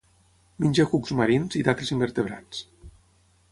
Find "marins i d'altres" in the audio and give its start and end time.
1.19-1.93